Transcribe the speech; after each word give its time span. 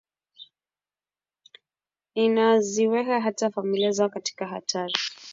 Inaziweka 2.15 3.19
hata 3.21 3.49
familia 3.51 3.91
zao 3.91 4.09
katika 4.09 4.47
hatari 4.47 4.93